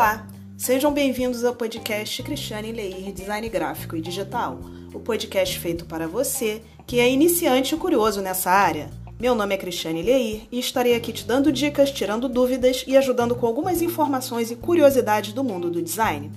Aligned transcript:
Olá, 0.00 0.26
sejam 0.56 0.94
bem-vindos 0.94 1.44
ao 1.44 1.54
podcast 1.54 2.22
Cristiane 2.22 2.72
Leir 2.72 3.12
Design 3.12 3.46
Gráfico 3.50 3.94
e 3.94 4.00
Digital, 4.00 4.58
o 4.94 4.98
podcast 4.98 5.58
feito 5.58 5.84
para 5.84 6.08
você 6.08 6.62
que 6.86 6.98
é 6.98 7.10
iniciante 7.10 7.74
e 7.74 7.76
curioso 7.76 8.22
nessa 8.22 8.50
área. 8.50 8.88
Meu 9.20 9.34
nome 9.34 9.54
é 9.54 9.58
Cristiane 9.58 10.00
Leir 10.00 10.48
e 10.50 10.58
estarei 10.58 10.94
aqui 10.94 11.12
te 11.12 11.26
dando 11.26 11.52
dicas, 11.52 11.90
tirando 11.90 12.30
dúvidas 12.30 12.82
e 12.86 12.96
ajudando 12.96 13.34
com 13.34 13.46
algumas 13.46 13.82
informações 13.82 14.50
e 14.50 14.56
curiosidades 14.56 15.34
do 15.34 15.44
mundo 15.44 15.68
do 15.68 15.82
design. 15.82 16.30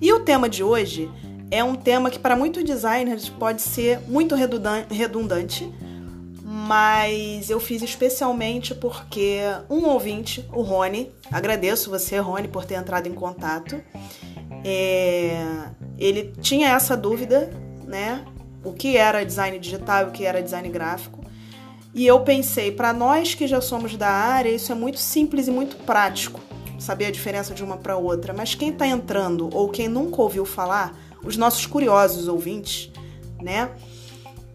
E 0.00 0.12
o 0.12 0.20
tema 0.20 0.48
de 0.48 0.62
hoje 0.62 1.10
é 1.50 1.64
um 1.64 1.74
tema 1.74 2.10
que 2.10 2.20
para 2.20 2.36
muitos 2.36 2.62
designers 2.62 3.28
pode 3.28 3.62
ser 3.62 3.98
muito 4.06 4.36
redundante, 4.36 5.68
mas 6.68 7.48
eu 7.48 7.58
fiz 7.58 7.80
especialmente 7.80 8.74
porque 8.74 9.40
um 9.70 9.86
ouvinte, 9.86 10.46
o 10.52 10.60
Rony, 10.60 11.10
agradeço 11.32 11.88
você, 11.88 12.18
Rony, 12.18 12.46
por 12.46 12.66
ter 12.66 12.74
entrado 12.74 13.08
em 13.08 13.14
contato. 13.14 13.80
É, 14.62 15.70
ele 15.96 16.34
tinha 16.42 16.68
essa 16.68 16.94
dúvida, 16.94 17.50
né? 17.86 18.22
O 18.62 18.74
que 18.74 18.98
era 18.98 19.24
design 19.24 19.58
digital 19.58 20.04
e 20.04 20.08
o 20.08 20.10
que 20.10 20.26
era 20.26 20.42
design 20.42 20.68
gráfico. 20.68 21.24
E 21.94 22.06
eu 22.06 22.20
pensei, 22.20 22.70
para 22.70 22.92
nós 22.92 23.34
que 23.34 23.46
já 23.46 23.62
somos 23.62 23.96
da 23.96 24.10
área, 24.10 24.50
isso 24.50 24.70
é 24.70 24.74
muito 24.74 24.98
simples 24.98 25.48
e 25.48 25.50
muito 25.50 25.74
prático, 25.74 26.38
saber 26.78 27.06
a 27.06 27.10
diferença 27.10 27.54
de 27.54 27.64
uma 27.64 27.78
para 27.78 27.96
outra. 27.96 28.34
Mas 28.34 28.54
quem 28.54 28.68
está 28.68 28.86
entrando 28.86 29.48
ou 29.56 29.70
quem 29.70 29.88
nunca 29.88 30.20
ouviu 30.20 30.44
falar, 30.44 30.94
os 31.24 31.34
nossos 31.34 31.64
curiosos 31.64 32.28
ouvintes, 32.28 32.92
né? 33.40 33.70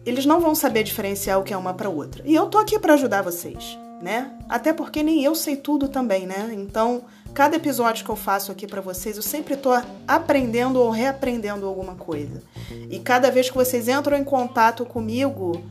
Eles 0.04 0.26
não 0.26 0.40
vão 0.40 0.54
saber 0.54 0.82
diferenciar 0.82 1.38
o 1.40 1.42
que 1.42 1.52
é 1.52 1.56
uma 1.56 1.74
para 1.74 1.88
outra. 1.88 2.22
E 2.26 2.34
eu 2.34 2.46
tô 2.46 2.58
aqui 2.58 2.78
para 2.78 2.94
ajudar 2.94 3.22
vocês, 3.22 3.78
né? 4.00 4.32
Até 4.48 4.72
porque 4.72 5.02
nem 5.02 5.24
eu 5.24 5.34
sei 5.34 5.56
tudo 5.56 5.88
também, 5.88 6.26
né? 6.26 6.50
Então, 6.52 7.04
cada 7.32 7.56
episódio 7.56 8.04
que 8.04 8.10
eu 8.10 8.16
faço 8.16 8.52
aqui 8.52 8.66
para 8.66 8.80
vocês, 8.80 9.16
eu 9.16 9.22
sempre 9.22 9.56
tô 9.56 9.70
aprendendo 10.06 10.80
ou 10.80 10.90
reaprendendo 10.90 11.66
alguma 11.66 11.94
coisa. 11.94 12.42
E 12.90 12.98
cada 12.98 13.30
vez 13.30 13.48
que 13.48 13.56
vocês 13.56 13.88
entram 13.88 14.16
em 14.16 14.24
contato 14.24 14.84
comigo, 14.84 15.64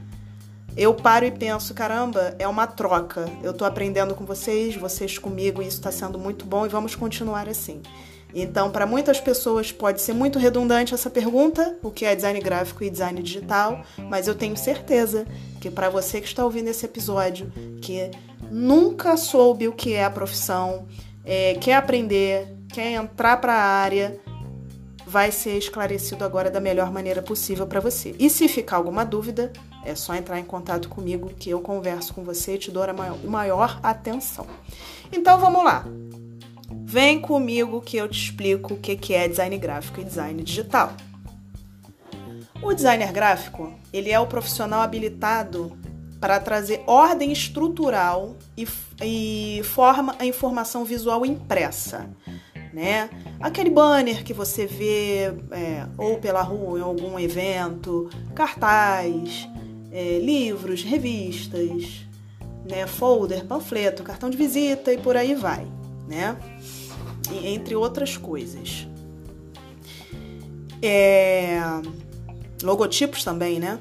eu 0.75 0.93
paro 0.93 1.25
e 1.25 1.31
penso, 1.31 1.73
caramba, 1.73 2.35
é 2.39 2.47
uma 2.47 2.65
troca. 2.65 3.25
Eu 3.43 3.53
tô 3.53 3.63
aprendendo 3.63 4.15
com 4.15 4.25
vocês, 4.25 4.75
vocês 4.75 5.19
comigo, 5.19 5.61
e 5.61 5.67
isso 5.67 5.77
está 5.77 5.91
sendo 5.91 6.17
muito 6.17 6.45
bom 6.45 6.65
e 6.65 6.69
vamos 6.69 6.95
continuar 6.95 7.47
assim. 7.47 7.81
Então, 8.33 8.71
para 8.71 8.85
muitas 8.85 9.19
pessoas 9.19 9.71
pode 9.71 10.01
ser 10.01 10.13
muito 10.13 10.39
redundante 10.39 10.93
essa 10.93 11.09
pergunta, 11.09 11.77
o 11.83 11.91
que 11.91 12.05
é 12.05 12.15
design 12.15 12.39
gráfico 12.39 12.83
e 12.83 12.89
design 12.89 13.21
digital, 13.21 13.83
mas 14.09 14.27
eu 14.27 14.33
tenho 14.33 14.57
certeza 14.57 15.25
que 15.61 15.69
para 15.69 15.89
você 15.89 16.19
que 16.19 16.27
está 16.27 16.43
ouvindo 16.43 16.67
esse 16.67 16.85
episódio, 16.85 17.51
que 17.81 18.09
nunca 18.49 19.15
soube 19.17 19.67
o 19.67 19.73
que 19.73 19.93
é 19.93 20.03
a 20.03 20.09
profissão, 20.09 20.87
é, 21.23 21.53
quer 21.55 21.75
aprender, 21.75 22.47
quer 22.69 22.91
entrar 22.93 23.37
para 23.37 23.53
a 23.53 23.63
área, 23.63 24.19
vai 25.05 25.31
ser 25.31 25.57
esclarecido 25.57 26.25
agora 26.25 26.49
da 26.49 26.59
melhor 26.59 26.91
maneira 26.91 27.21
possível 27.21 27.67
para 27.67 27.79
você. 27.79 28.15
E 28.17 28.29
se 28.31 28.47
ficar 28.47 28.77
alguma 28.77 29.05
dúvida, 29.05 29.53
é 29.85 29.93
só 29.95 30.15
entrar 30.15 30.39
em 30.39 30.43
contato 30.43 30.89
comigo 30.89 31.29
que 31.37 31.51
eu 31.51 31.61
converso 31.61 32.13
com 32.13 32.23
você 32.23 32.55
e 32.55 32.57
te 32.57 32.71
dou 32.71 32.83
a 32.83 32.93
maior, 32.93 33.23
maior 33.23 33.79
atenção. 33.83 34.47
Então 35.11 35.37
vamos 35.39 35.63
lá. 35.63 35.85
Vem 36.93 37.19
comigo 37.19 37.81
que 37.81 37.97
eu 37.97 38.07
te 38.07 38.23
explico 38.23 38.75
o 38.75 38.77
que 38.77 39.15
é 39.15 39.27
design 39.27 39.57
gráfico 39.57 39.99
e 39.99 40.03
design 40.03 40.43
digital. 40.43 40.93
O 42.61 42.71
designer 42.71 43.11
gráfico, 43.11 43.73
ele 43.91 44.11
é 44.11 44.19
o 44.19 44.27
profissional 44.27 44.81
habilitado 44.81 45.75
para 46.21 46.39
trazer 46.39 46.83
ordem 46.85 47.31
estrutural 47.31 48.35
e, 48.55 48.67
e 49.03 49.63
forma 49.63 50.15
a 50.19 50.25
informação 50.27 50.85
visual 50.85 51.25
impressa, 51.25 52.07
né? 52.71 53.09
Aquele 53.39 53.71
banner 53.71 54.23
que 54.23 54.31
você 54.31 54.67
vê 54.67 55.33
é, 55.49 55.87
ou 55.97 56.19
pela 56.19 56.43
rua 56.43 56.77
em 56.77 56.83
algum 56.83 57.17
evento, 57.17 58.07
cartaz, 58.35 59.49
é, 59.91 60.19
livros, 60.19 60.83
revistas, 60.83 62.05
né? 62.69 62.85
Folder, 62.85 63.45
panfleto, 63.45 64.03
cartão 64.03 64.29
de 64.29 64.37
visita 64.37 64.93
e 64.93 64.97
por 64.99 65.17
aí 65.17 65.33
vai, 65.33 65.65
né? 66.07 66.37
Entre 67.45 67.75
outras 67.75 68.17
coisas. 68.17 68.87
É... 70.81 71.59
Logotipos 72.61 73.23
também, 73.23 73.59
né? 73.59 73.79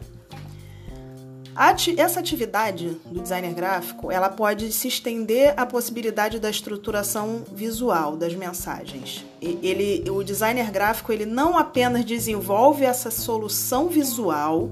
Essa 1.98 2.18
atividade 2.18 2.96
do 3.04 3.20
designer 3.20 3.52
gráfico, 3.52 4.10
ela 4.10 4.30
pode 4.30 4.72
se 4.72 4.88
estender 4.88 5.52
à 5.56 5.66
possibilidade 5.66 6.38
da 6.38 6.48
estruturação 6.48 7.42
visual 7.52 8.16
das 8.16 8.34
mensagens. 8.34 9.24
Ele, 9.40 10.02
o 10.10 10.24
designer 10.24 10.70
gráfico, 10.70 11.12
ele 11.12 11.26
não 11.26 11.58
apenas 11.58 12.06
desenvolve 12.06 12.84
essa 12.84 13.10
solução 13.10 13.88
visual, 13.88 14.70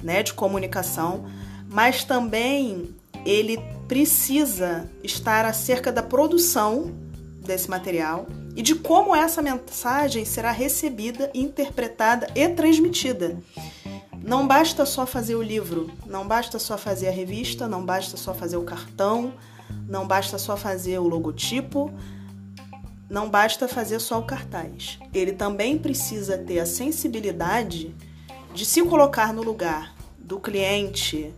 né, 0.00 0.22
de 0.22 0.32
comunicação, 0.32 1.24
mas 1.68 2.04
também 2.04 2.94
ele 3.24 3.58
precisa 3.88 4.88
estar 5.02 5.44
acerca 5.44 5.90
da 5.90 6.04
produção 6.04 6.94
desse 7.46 7.70
material 7.70 8.26
e 8.54 8.62
de 8.62 8.74
como 8.74 9.14
essa 9.14 9.40
mensagem 9.40 10.24
será 10.24 10.50
recebida, 10.50 11.30
interpretada 11.34 12.26
e 12.34 12.48
transmitida. 12.48 13.38
Não 14.22 14.46
basta 14.46 14.84
só 14.84 15.06
fazer 15.06 15.36
o 15.36 15.42
livro, 15.42 15.90
não 16.04 16.26
basta 16.26 16.58
só 16.58 16.76
fazer 16.76 17.08
a 17.08 17.12
revista, 17.12 17.68
não 17.68 17.84
basta 17.84 18.16
só 18.16 18.34
fazer 18.34 18.56
o 18.56 18.64
cartão, 18.64 19.32
não 19.88 20.06
basta 20.06 20.36
só 20.36 20.56
fazer 20.56 20.98
o 20.98 21.06
logotipo, 21.06 21.92
não 23.08 23.30
basta 23.30 23.68
fazer 23.68 24.00
só 24.00 24.18
o 24.18 24.24
cartaz. 24.24 24.98
Ele 25.14 25.32
também 25.32 25.78
precisa 25.78 26.36
ter 26.36 26.58
a 26.58 26.66
sensibilidade 26.66 27.94
de 28.52 28.66
se 28.66 28.82
colocar 28.82 29.32
no 29.32 29.42
lugar 29.42 29.94
do 30.18 30.40
cliente, 30.40 31.32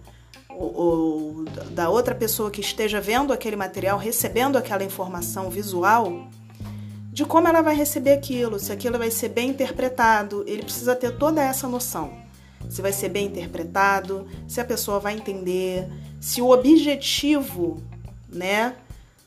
ou, 0.59 1.45
da 1.71 1.89
outra 1.89 2.15
pessoa 2.15 2.51
que 2.51 2.61
esteja 2.61 3.01
vendo 3.01 3.33
aquele 3.33 3.57
material, 3.57 3.99
recebendo 3.99 4.57
aquela 4.57 4.83
informação 4.83 5.49
visual, 5.49 6.29
de 7.13 7.25
como 7.25 7.49
ela 7.49 7.63
vai 7.63 7.75
receber 7.75 8.13
aquilo, 8.13 8.59
se 8.59 8.73
aquilo 8.73 8.99
vai 8.99 9.11
ser 9.11 9.29
bem 9.29 9.51
interpretado, 9.51 10.45
ele 10.47 10.63
precisa 10.63 10.95
ter 10.95 11.17
toda 11.17 11.43
essa 11.43 11.69
noção. 11.69 12.13
Se 12.69 12.83
vai 12.83 12.93
ser 12.93 13.09
bem 13.09 13.27
interpretado, 13.27 14.27
se 14.47 14.61
a 14.61 14.65
pessoa 14.65 15.01
vai 15.01 15.15
entender, 15.15 15.89
se 16.21 16.43
o 16.43 16.51
objetivo, 16.51 17.83
né, 18.29 18.75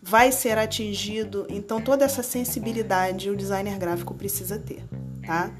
vai 0.01 0.31
ser 0.31 0.57
atingido. 0.57 1.45
Então 1.49 1.81
toda 1.81 2.05
essa 2.05 2.21
sensibilidade 2.21 3.29
o 3.29 3.35
designer 3.35 3.77
gráfico 3.77 4.13
precisa 4.13 4.59
ter, 4.59 4.83
tá? 5.25 5.51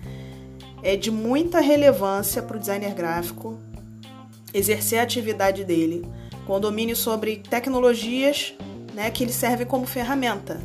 É 0.83 0.95
de 0.95 1.11
muita 1.11 1.59
relevância 1.59 2.41
para 2.41 2.57
o 2.57 2.59
designer 2.59 2.93
gráfico 2.93 3.59
exercer 4.53 4.99
a 4.99 5.03
atividade 5.03 5.63
dele 5.63 6.05
com 6.45 6.59
domínio 6.59 6.95
sobre 6.95 7.37
tecnologias 7.37 8.53
né, 8.93 9.09
que 9.09 9.23
ele 9.23 9.31
serve 9.31 9.65
como 9.65 9.85
ferramenta. 9.85 10.59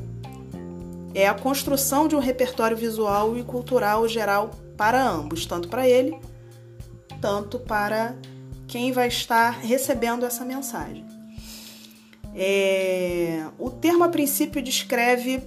É 1.15 1.29
a 1.29 1.35
construção 1.35 2.09
de 2.09 2.15
um 2.15 2.19
repertório 2.19 2.77
visual 2.77 3.39
e 3.39 3.43
cultural 3.43 4.07
geral 4.09 4.51
para 4.77 5.03
ambos, 5.03 5.47
tanto 5.47 5.69
para 5.69 5.89
ele, 5.89 6.19
tanto 7.21 7.59
para 7.59 8.15
quem 8.67 8.93
vai 8.93 9.09
estar 9.09 9.51
recebendo 9.51 10.27
essa 10.27 10.45
mensagem. 10.45 11.07
É... 12.35 13.47
O 13.59 13.71
termo 13.71 14.05
a 14.05 14.09
princípio 14.09 14.61
descreve 14.61 15.43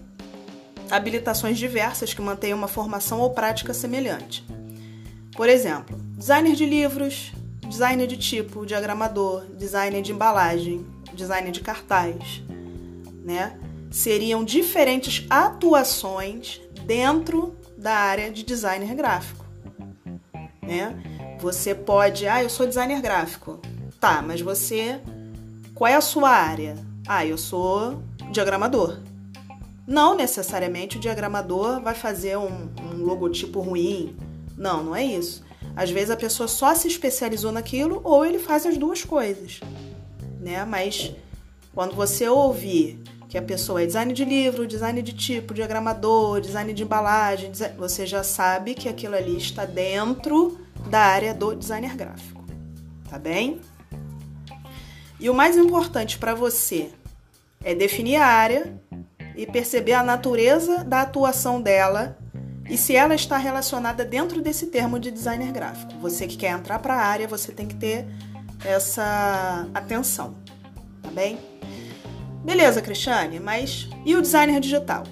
habilitações 0.90 1.58
diversas 1.58 2.14
que 2.14 2.22
mantêm 2.22 2.54
uma 2.54 2.68
formação 2.68 3.20
ou 3.20 3.30
prática 3.30 3.74
semelhante. 3.74 4.44
Por 5.36 5.48
exemplo, 5.48 5.96
designer 6.18 6.56
de 6.56 6.66
livros, 6.66 7.32
designer 7.70 8.08
de 8.08 8.18
tipo, 8.18 8.66
diagramador, 8.66 9.46
designer 9.56 10.02
de 10.02 10.12
embalagem, 10.12 10.86
designer 11.14 11.52
de 11.52 11.62
cartaz, 11.62 12.44
né? 13.24 13.58
Seriam 13.92 14.44
diferentes 14.44 15.26
atuações 15.30 16.60
dentro 16.86 17.56
da 17.78 17.94
área 17.94 18.30
de 18.32 18.44
designer 18.44 18.94
gráfico, 18.96 19.46
né? 20.62 21.02
Você 21.40 21.74
pode, 21.74 22.28
ah, 22.28 22.44
eu 22.44 22.50
sou 22.50 22.68
designer 22.68 23.02
gráfico. 23.02 23.60
Tá, 24.00 24.22
mas 24.22 24.42
você 24.42 25.02
qual 25.80 25.88
é 25.88 25.96
a 25.96 26.02
sua 26.02 26.30
área? 26.30 26.76
Ah, 27.08 27.26
eu 27.26 27.38
sou 27.38 28.04
diagramador. 28.34 29.00
Não 29.88 30.14
necessariamente 30.14 30.98
o 30.98 31.00
diagramador 31.00 31.80
vai 31.82 31.96
fazer 31.96 32.38
um, 32.38 32.70
um 32.84 33.04
logotipo 33.06 33.62
ruim. 33.62 34.14
Não, 34.58 34.84
não 34.84 34.94
é 34.94 35.06
isso. 35.06 35.42
Às 35.76 35.90
vezes 35.90 36.10
a 36.10 36.18
pessoa 36.18 36.48
só 36.48 36.74
se 36.76 36.88
especializou 36.88 37.52
naquilo 37.52 38.02
ou 38.04 38.26
ele 38.26 38.40
faz 38.40 38.66
as 38.66 38.78
duas 38.78 39.04
coisas, 39.04 39.60
né? 40.40 40.64
Mas 40.66 41.14
quando 41.74 41.96
você 41.96 42.28
ouvir 42.28 43.02
que 43.30 43.38
a 43.38 43.42
pessoa 43.42 43.84
é 43.84 43.86
design 43.86 44.12
de 44.12 44.26
livro, 44.26 44.66
design 44.66 45.02
de 45.02 45.14
tipo, 45.14 45.54
diagramador, 45.54 46.42
design 46.42 46.74
de 46.74 46.84
embalagem, 46.84 47.52
você 47.78 48.06
já 48.06 48.24
sabe 48.24 48.74
que 48.74 48.90
aquilo 48.90 49.16
ali 49.16 49.38
está 49.38 49.66
dentro 49.66 50.60
da 50.90 51.00
área 51.00 51.34
do 51.34 51.56
designer 51.56 51.96
gráfico, 51.96 52.44
tá 53.08 53.20
bem? 53.20 53.62
E 55.20 55.30
o 55.30 55.34
mais 55.34 55.56
importante 55.56 56.18
para 56.18 56.34
você 56.34 56.90
é 57.64 57.76
definir 57.76 58.16
a 58.16 58.26
área 58.26 58.82
e 59.36 59.46
perceber 59.46 59.94
a 59.94 60.04
natureza 60.04 60.84
da 60.84 61.02
atuação 61.02 61.62
dela 61.62 62.18
e 62.70 62.78
se 62.78 62.96
ela 62.96 63.16
está 63.16 63.38
relacionada 63.38 64.06
dentro 64.06 64.42
desse 64.42 64.68
termo 64.68 65.00
de 65.00 65.10
designer 65.10 65.52
gráfico. 65.52 65.94
Você 66.00 66.28
que 66.28 66.38
quer 66.38 66.52
entrar 66.52 66.80
para 66.80 66.94
a 66.94 67.02
área, 67.02 67.28
você 67.28 67.52
tem 67.52 67.68
que 67.68 67.76
ter 67.76 68.08
essa 68.64 69.68
atenção, 69.74 70.36
tá 71.02 71.10
bem? 71.10 71.40
Beleza, 72.44 72.82
Cristiane, 72.82 73.40
mas 73.40 73.90
e 74.06 74.16
o 74.16 74.22
designer 74.22 74.60
digital? 74.60 75.04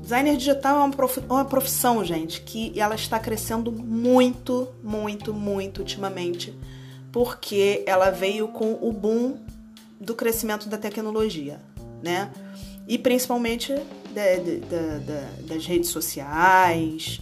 Designer 0.00 0.36
digital 0.36 0.78
é 0.80 1.12
uma 1.30 1.44
profissão, 1.44 2.04
gente, 2.04 2.40
que 2.40 2.72
ela 2.78 2.94
está 2.94 3.18
crescendo 3.18 3.70
muito, 3.70 4.68
muito, 4.82 5.32
muito 5.32 5.78
ultimamente, 5.78 6.58
porque 7.12 7.84
ela 7.86 8.10
veio 8.10 8.48
com 8.48 8.78
o 8.80 8.92
boom 8.92 9.36
do 10.00 10.14
crescimento 10.14 10.68
da 10.68 10.76
tecnologia, 10.76 11.60
né? 12.02 12.30
E 12.88 12.98
principalmente 12.98 13.72
das 14.12 15.66
redes 15.66 15.90
sociais, 15.90 17.20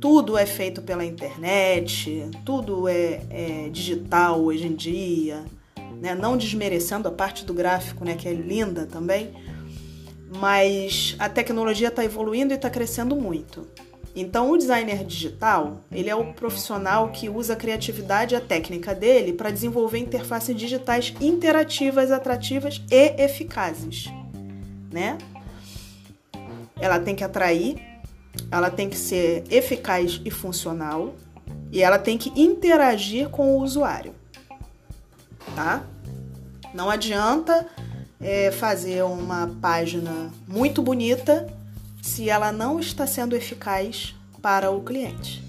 tudo 0.00 0.36
é 0.36 0.46
feito 0.46 0.80
pela 0.80 1.04
internet, 1.04 2.28
tudo 2.44 2.88
é, 2.88 3.22
é 3.30 3.68
digital 3.70 4.40
hoje 4.40 4.66
em 4.66 4.74
dia, 4.74 5.44
né? 6.00 6.14
Não 6.14 6.36
desmerecendo 6.36 7.06
a 7.06 7.12
parte 7.12 7.44
do 7.44 7.52
gráfico, 7.52 8.04
né, 8.04 8.14
que 8.14 8.26
é 8.26 8.32
linda 8.32 8.86
também, 8.86 9.32
mas 10.36 11.14
a 11.18 11.28
tecnologia 11.28 11.88
está 11.88 12.04
evoluindo 12.04 12.54
e 12.54 12.56
está 12.56 12.70
crescendo 12.70 13.14
muito. 13.14 13.66
Então, 14.14 14.50
o 14.50 14.56
designer 14.56 15.04
digital, 15.04 15.84
ele 15.92 16.10
é 16.10 16.14
o 16.14 16.32
profissional 16.32 17.10
que 17.12 17.28
usa 17.28 17.52
a 17.52 17.56
criatividade 17.56 18.34
e 18.34 18.36
a 18.36 18.40
técnica 18.40 18.92
dele 18.92 19.32
para 19.32 19.50
desenvolver 19.50 19.98
interfaces 19.98 20.56
digitais 20.56 21.14
interativas, 21.20 22.10
atrativas 22.10 22.82
e 22.90 23.22
eficazes, 23.22 24.06
né? 24.92 25.16
Ela 26.80 26.98
tem 26.98 27.14
que 27.14 27.22
atrair, 27.22 27.76
ela 28.50 28.70
tem 28.70 28.88
que 28.88 28.96
ser 28.96 29.44
eficaz 29.50 30.20
e 30.24 30.30
funcional, 30.30 31.14
e 31.70 31.82
ela 31.82 31.98
tem 31.98 32.18
que 32.18 32.30
interagir 32.40 33.28
com 33.28 33.56
o 33.56 33.62
usuário, 33.62 34.14
tá? 35.54 35.84
Não 36.74 36.90
adianta 36.90 37.66
é, 38.20 38.50
fazer 38.50 39.02
uma 39.04 39.56
página 39.60 40.30
muito 40.46 40.82
bonita 40.82 41.46
se 42.02 42.28
ela 42.28 42.50
não 42.50 42.80
está 42.80 43.06
sendo 43.06 43.36
eficaz 43.36 44.14
para 44.40 44.70
o 44.70 44.82
cliente. 44.82 45.44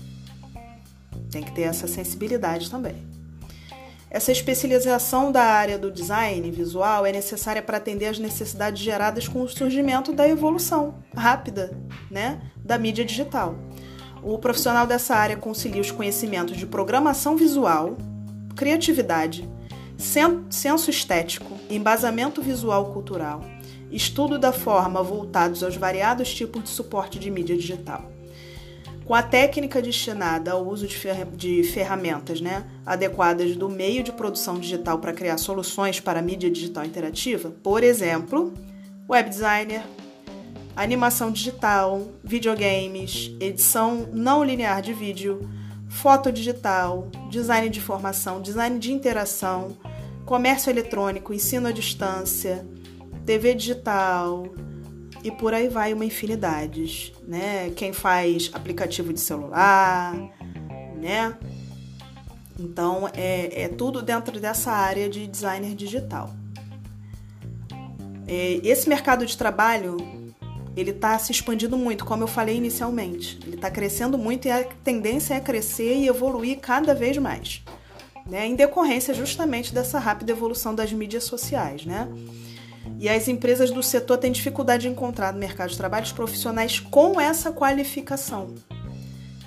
Tem 1.31 1.41
que 1.41 1.51
ter 1.51 1.63
essa 1.63 1.87
sensibilidade 1.87 2.69
também. 2.69 3.10
Essa 4.13 4.33
especialização 4.33 5.31
da 5.31 5.41
área 5.41 5.79
do 5.79 5.89
design 5.89 6.51
visual 6.51 7.05
é 7.05 7.13
necessária 7.13 7.61
para 7.61 7.77
atender 7.77 8.07
às 8.07 8.19
necessidades 8.19 8.83
geradas 8.83 9.25
com 9.25 9.41
o 9.41 9.47
surgimento 9.47 10.11
da 10.11 10.27
evolução 10.27 10.95
rápida 11.15 11.71
né, 12.09 12.41
da 12.57 12.77
mídia 12.77 13.05
digital. 13.05 13.55
O 14.21 14.37
profissional 14.37 14.85
dessa 14.85 15.15
área 15.15 15.37
concilia 15.37 15.79
os 15.79 15.91
conhecimentos 15.91 16.57
de 16.57 16.65
programação 16.65 17.37
visual, 17.37 17.95
criatividade, 18.53 19.47
senso 19.97 20.89
estético, 20.89 21.57
embasamento 21.69 22.41
visual 22.41 22.91
cultural, 22.91 23.39
estudo 23.89 24.37
da 24.37 24.51
forma 24.51 25.01
voltados 25.01 25.63
aos 25.63 25.77
variados 25.77 26.33
tipos 26.33 26.63
de 26.63 26.69
suporte 26.69 27.17
de 27.17 27.31
mídia 27.31 27.55
digital. 27.55 28.10
Com 29.05 29.15
a 29.15 29.23
técnica 29.23 29.81
destinada 29.81 30.51
ao 30.51 30.65
uso 30.65 30.87
de 30.87 31.63
ferramentas 31.63 32.39
né, 32.39 32.63
adequadas 32.85 33.55
do 33.55 33.67
meio 33.67 34.03
de 34.03 34.11
produção 34.11 34.59
digital 34.59 34.99
para 34.99 35.11
criar 35.11 35.37
soluções 35.37 35.99
para 35.99 36.21
mídia 36.21 36.49
digital 36.49 36.85
interativa, 36.85 37.51
por 37.63 37.83
exemplo, 37.83 38.53
web 39.09 39.29
designer, 39.29 39.81
animação 40.75 41.31
digital, 41.31 42.07
videogames, 42.23 43.35
edição 43.39 44.07
não 44.13 44.43
linear 44.43 44.81
de 44.81 44.93
vídeo, 44.93 45.49
foto 45.89 46.31
digital, 46.31 47.09
design 47.29 47.69
de 47.69 47.79
informação, 47.79 48.41
design 48.41 48.79
de 48.79 48.93
interação, 48.93 49.75
comércio 50.25 50.69
eletrônico, 50.69 51.33
ensino 51.33 51.67
à 51.67 51.71
distância, 51.71 52.65
TV 53.25 53.55
digital 53.55 54.45
e 55.23 55.31
por 55.31 55.53
aí 55.53 55.67
vai 55.67 55.93
uma 55.93 56.05
infinidade, 56.05 57.13
né? 57.27 57.71
Quem 57.75 57.93
faz 57.93 58.49
aplicativo 58.53 59.13
de 59.13 59.19
celular, 59.19 60.15
né? 60.99 61.37
Então 62.59 63.09
é, 63.13 63.63
é 63.63 63.67
tudo 63.67 64.01
dentro 64.01 64.39
dessa 64.39 64.71
área 64.71 65.09
de 65.09 65.27
designer 65.27 65.75
digital. 65.75 66.29
É, 68.27 68.59
esse 68.63 68.87
mercado 68.87 69.25
de 69.25 69.37
trabalho 69.37 69.97
ele 70.75 70.91
está 70.91 71.19
se 71.19 71.31
expandindo 71.31 71.77
muito, 71.77 72.05
como 72.05 72.23
eu 72.23 72.27
falei 72.27 72.55
inicialmente. 72.55 73.37
Ele 73.45 73.55
está 73.55 73.69
crescendo 73.69 74.17
muito 74.17 74.47
e 74.47 74.51
a 74.51 74.63
tendência 74.63 75.33
é 75.33 75.39
crescer 75.39 75.97
e 75.97 76.07
evoluir 76.07 76.59
cada 76.59 76.95
vez 76.95 77.17
mais 77.17 77.61
né, 78.25 78.47
em 78.47 78.55
decorrência 78.55 79.13
justamente 79.13 79.73
dessa 79.73 79.99
rápida 79.99 80.31
evolução 80.31 80.73
das 80.73 80.91
mídias 80.93 81.23
sociais, 81.23 81.85
né? 81.85 82.07
E 83.01 83.09
as 83.09 83.27
empresas 83.27 83.71
do 83.71 83.81
setor 83.81 84.19
têm 84.19 84.31
dificuldade 84.31 84.83
de 84.83 84.87
encontrar 84.87 85.33
no 85.33 85.39
mercado 85.39 85.71
de 85.71 85.77
trabalho 85.77 86.05
os 86.05 86.11
profissionais 86.11 86.79
com 86.79 87.19
essa 87.19 87.51
qualificação, 87.51 88.53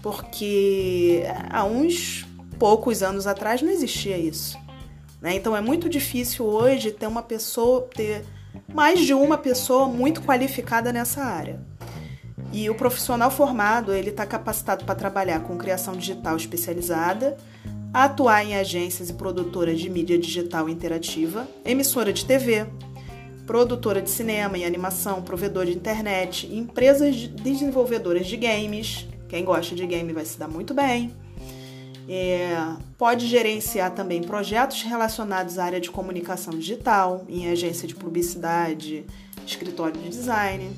porque 0.02 1.22
há 1.50 1.64
uns 1.64 2.26
poucos 2.58 3.00
anos 3.00 3.28
atrás 3.28 3.62
não 3.62 3.70
existia 3.70 4.18
isso. 4.18 4.58
Né? 5.22 5.36
Então 5.36 5.56
é 5.56 5.60
muito 5.60 5.88
difícil 5.88 6.44
hoje 6.44 6.90
ter 6.90 7.06
uma 7.06 7.22
pessoa, 7.22 7.88
ter 7.94 8.24
mais 8.74 8.98
de 8.98 9.14
uma 9.14 9.38
pessoa 9.38 9.86
muito 9.86 10.20
qualificada 10.22 10.92
nessa 10.92 11.22
área. 11.22 11.60
E 12.52 12.68
o 12.68 12.74
profissional 12.74 13.30
formado 13.30 13.92
ele 13.92 14.10
está 14.10 14.26
capacitado 14.26 14.84
para 14.84 14.96
trabalhar 14.96 15.38
com 15.44 15.56
criação 15.56 15.94
digital 15.94 16.36
especializada, 16.36 17.36
atuar 17.92 18.44
em 18.44 18.56
agências 18.56 19.10
e 19.10 19.12
produtoras 19.12 19.78
de 19.78 19.88
mídia 19.88 20.18
digital 20.18 20.68
interativa, 20.68 21.46
emissora 21.64 22.12
de 22.12 22.24
TV, 22.24 22.66
produtora 23.46 24.00
de 24.00 24.10
cinema 24.10 24.56
e 24.56 24.64
animação, 24.64 25.22
provedor 25.22 25.66
de 25.66 25.72
internet, 25.72 26.46
empresas 26.54 27.14
de 27.14 27.28
desenvolvedoras 27.28 28.26
de 28.26 28.36
games. 28.36 29.06
Quem 29.28 29.44
gosta 29.44 29.74
de 29.74 29.86
game 29.86 30.12
vai 30.12 30.24
se 30.24 30.38
dar 30.38 30.48
muito 30.48 30.72
bem. 30.72 31.12
É, 32.08 32.56
pode 32.98 33.26
gerenciar 33.26 33.90
também 33.92 34.22
projetos 34.22 34.82
relacionados 34.82 35.58
à 35.58 35.64
área 35.64 35.80
de 35.80 35.90
comunicação 35.90 36.52
digital, 36.52 37.24
em 37.28 37.50
agência 37.50 37.88
de 37.88 37.94
publicidade, 37.94 39.06
escritório 39.46 40.00
de 40.00 40.08
design. 40.08 40.70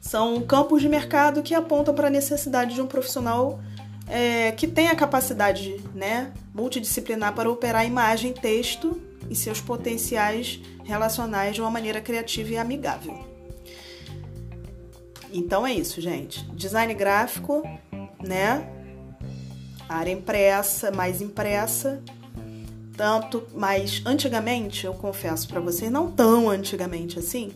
São 0.00 0.40
campos 0.42 0.80
de 0.80 0.88
mercado 0.88 1.42
que 1.42 1.54
apontam 1.54 1.94
para 1.94 2.06
a 2.06 2.10
necessidade 2.10 2.74
de 2.74 2.80
um 2.80 2.86
profissional 2.86 3.60
é, 4.08 4.52
que 4.52 4.66
tem 4.66 4.88
a 4.88 4.94
capacidade 4.94 5.80
né, 5.94 6.32
multidisciplinar 6.54 7.34
para 7.34 7.50
operar 7.50 7.84
imagem, 7.84 8.32
texto 8.32 9.00
e 9.28 9.34
seus 9.34 9.60
potenciais 9.60 10.60
relacionais 10.86 11.54
de 11.54 11.60
uma 11.60 11.70
maneira 11.70 12.00
criativa 12.00 12.52
e 12.52 12.56
amigável. 12.56 13.18
Então 15.32 15.66
é 15.66 15.72
isso, 15.72 16.00
gente. 16.00 16.44
Design 16.52 16.94
gráfico, 16.94 17.62
né? 18.24 18.66
Área 19.88 20.12
impressa, 20.12 20.90
mais 20.90 21.20
impressa. 21.20 22.02
Tanto, 22.96 23.46
mas 23.54 24.00
antigamente, 24.06 24.86
eu 24.86 24.94
confesso 24.94 25.46
para 25.46 25.60
vocês, 25.60 25.90
não 25.90 26.10
tão 26.10 26.48
antigamente 26.48 27.18
assim, 27.18 27.52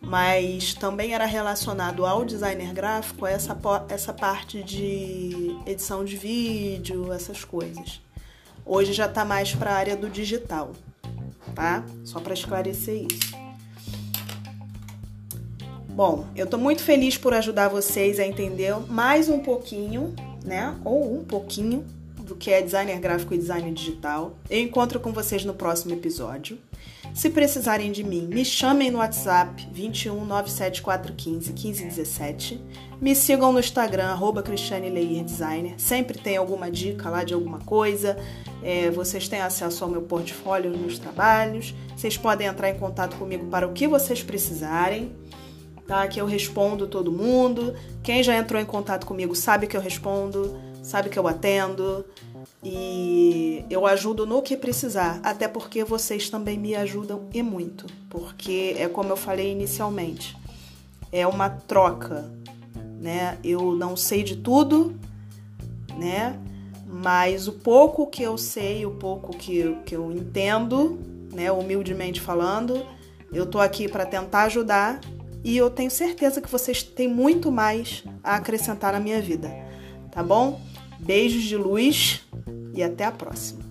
mas 0.00 0.72
também 0.72 1.14
era 1.14 1.24
relacionado 1.26 2.06
ao 2.06 2.24
designer 2.24 2.72
gráfico 2.72 3.26
essa, 3.26 3.58
essa 3.88 4.12
parte 4.12 4.62
de 4.62 5.56
edição 5.66 6.04
de 6.04 6.16
vídeo, 6.16 7.12
essas 7.12 7.42
coisas. 7.42 8.00
Hoje 8.64 8.92
já 8.92 9.06
está 9.06 9.24
mais 9.24 9.52
para 9.52 9.72
a 9.72 9.74
área 9.74 9.96
do 9.96 10.08
digital, 10.08 10.72
tá? 11.58 11.84
Só 12.04 12.20
para 12.20 12.32
esclarecer 12.32 13.04
isso. 13.10 13.36
Bom, 15.88 16.26
eu 16.36 16.44
estou 16.44 16.60
muito 16.60 16.84
feliz 16.84 17.18
por 17.18 17.34
ajudar 17.34 17.68
vocês 17.68 18.20
a 18.20 18.24
entender 18.24 18.72
mais 18.88 19.28
um 19.28 19.40
pouquinho, 19.40 20.14
né? 20.44 20.76
Ou 20.84 21.18
um 21.18 21.24
pouquinho 21.24 21.84
do 22.16 22.36
que 22.36 22.52
é 22.52 22.62
designer 22.62 23.00
gráfico 23.00 23.34
e 23.34 23.38
design 23.38 23.72
digital. 23.72 24.38
Eu 24.48 24.60
encontro 24.60 25.00
com 25.00 25.12
vocês 25.12 25.44
no 25.44 25.52
próximo 25.52 25.92
episódio. 25.92 26.56
Se 27.12 27.28
precisarem 27.28 27.90
de 27.90 28.04
mim, 28.04 28.28
me 28.28 28.44
chamem 28.44 28.92
no 28.92 28.98
WhatsApp 28.98 29.66
21 29.72 30.24
97415 30.24 31.52
1517. 31.52 32.62
Me 33.00 33.16
sigam 33.16 33.52
no 33.52 33.58
Instagram, 33.58 34.06
arroba 34.06 34.42
Designer. 34.42 35.74
Sempre 35.78 36.18
tem 36.18 36.36
alguma 36.36 36.70
dica 36.70 37.10
lá 37.10 37.24
de 37.24 37.34
alguma 37.34 37.58
coisa. 37.58 38.16
É, 38.62 38.90
vocês 38.90 39.28
têm 39.28 39.40
acesso 39.40 39.84
ao 39.84 39.90
meu 39.90 40.02
portfólio, 40.02 40.76
meus 40.76 40.98
trabalhos. 40.98 41.74
Vocês 41.96 42.16
podem 42.16 42.46
entrar 42.46 42.70
em 42.70 42.78
contato 42.78 43.16
comigo 43.16 43.46
para 43.46 43.66
o 43.66 43.72
que 43.72 43.86
vocês 43.86 44.22
precisarem. 44.22 45.12
Tá? 45.86 46.06
Que 46.06 46.20
eu 46.20 46.26
respondo 46.26 46.86
todo 46.86 47.10
mundo. 47.10 47.74
Quem 48.02 48.22
já 48.22 48.36
entrou 48.36 48.60
em 48.60 48.66
contato 48.66 49.06
comigo 49.06 49.34
sabe 49.34 49.66
que 49.66 49.76
eu 49.76 49.80
respondo, 49.80 50.58
sabe 50.82 51.08
que 51.08 51.18
eu 51.18 51.26
atendo 51.26 52.04
e 52.62 53.64
eu 53.70 53.86
ajudo 53.86 54.26
no 54.26 54.42
que 54.42 54.56
precisar, 54.56 55.20
até 55.22 55.46
porque 55.46 55.84
vocês 55.84 56.28
também 56.28 56.58
me 56.58 56.74
ajudam 56.74 57.28
e 57.32 57.42
muito, 57.42 57.86
porque 58.10 58.74
é 58.76 58.88
como 58.88 59.10
eu 59.10 59.16
falei 59.16 59.52
inicialmente. 59.52 60.36
é 61.10 61.26
uma 61.26 61.48
troca, 61.48 62.30
né? 63.00 63.38
Eu 63.42 63.74
não 63.74 63.96
sei 63.96 64.22
de 64.22 64.36
tudo, 64.36 64.98
né? 65.96 66.38
Mas 66.90 67.46
o 67.46 67.52
pouco 67.52 68.06
que 68.06 68.22
eu 68.22 68.38
sei, 68.38 68.86
o 68.86 68.92
pouco 68.92 69.36
que, 69.36 69.76
que 69.84 69.94
eu 69.94 70.10
entendo, 70.10 70.98
né, 71.34 71.52
humildemente 71.52 72.18
falando, 72.18 72.82
eu 73.30 73.44
tô 73.44 73.60
aqui 73.60 73.86
para 73.86 74.06
tentar 74.06 74.44
ajudar 74.44 75.00
e 75.44 75.56
eu 75.56 75.68
tenho 75.68 75.90
certeza 75.90 76.40
que 76.40 76.50
vocês 76.50 76.82
têm 76.82 77.06
muito 77.06 77.52
mais 77.52 78.02
a 78.24 78.36
acrescentar 78.36 78.94
na 78.94 79.00
minha 79.00 79.20
vida, 79.20 79.50
tá 80.10 80.22
bom? 80.22 80.60
Beijos 80.98 81.42
de 81.42 81.56
luz 81.56 82.26
e 82.74 82.82
até 82.82 83.04
a 83.04 83.12
próxima. 83.12 83.67